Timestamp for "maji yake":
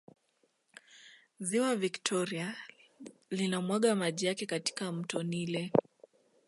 3.95-4.45